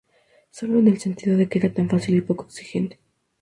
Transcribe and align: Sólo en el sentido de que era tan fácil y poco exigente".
Sólo 0.49 0.79
en 0.79 0.87
el 0.87 0.99
sentido 0.99 1.37
de 1.37 1.47
que 1.47 1.59
era 1.59 1.71
tan 1.71 1.87
fácil 1.87 2.15
y 2.15 2.21
poco 2.21 2.45
exigente". 2.45 2.97